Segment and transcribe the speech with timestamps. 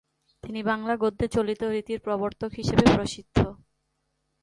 [0.43, 3.37] তিনি বাংলা গদ্যে চলিত রীতির প্রবর্তক হিসাবে প্রসিদ্ধ।